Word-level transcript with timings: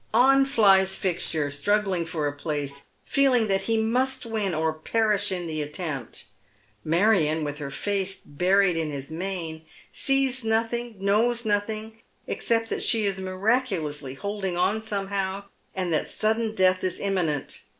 On 0.15 0.45
flies 0.47 0.95
Fixture, 0.95 1.51
struggling 1.51 2.05
for 2.07 2.25
a 2.25 2.33
place, 2.33 2.85
feeling 3.05 3.45
that 3.49 3.61
he 3.65 3.77
must 3.77 4.25
win 4.25 4.55
or 4.55 4.73
perish 4.73 5.31
in 5.31 5.45
the 5.45 5.61
attempt. 5.61 6.23
Marion, 6.83 7.43
with 7.43 7.59
her 7.59 7.69
face 7.69 8.15
buried 8.15 8.75
in 8.75 8.89
his 8.89 9.11
mane, 9.11 9.63
sees 9.93 10.43
nothing, 10.43 10.95
knows 10.97 11.45
nothing, 11.45 11.91
Tilberry 11.91 11.91
Steeptechaae, 11.91 12.25
207 12.25 12.37
except 12.57 12.69
that 12.71 12.81
she 12.83 13.05
is 13.05 13.19
miraculously 13.19 14.13
holdin.c^ 14.15 14.57
on 14.59 14.79
Boraehow, 14.81 15.43
and 15.75 15.93
that 15.93 16.11
Budden 16.19 16.55
death 16.55 16.83
is 16.83 16.97
imminent. 16.99 17.61